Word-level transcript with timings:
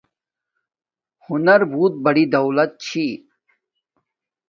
ہنز 1.25 1.61
بوت 1.71 1.93
بری 2.03 2.25
دولت 2.33 2.71
چھی 2.83 3.07